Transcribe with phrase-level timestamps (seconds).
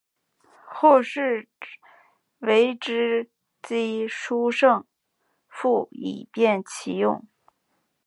[0.65, 1.47] 后世
[2.39, 3.29] 为之
[3.61, 4.87] 机抒胜
[5.47, 7.27] 复以便其用。